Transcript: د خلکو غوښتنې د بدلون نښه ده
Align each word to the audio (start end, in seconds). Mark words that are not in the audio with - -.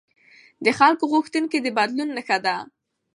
د 0.65 0.67
خلکو 0.79 1.03
غوښتنې 1.13 1.57
د 1.61 1.67
بدلون 1.77 2.09
نښه 2.17 2.37
ده 2.45 2.55